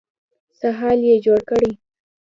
[0.59, 1.71] څه حال يې جوړ کړی.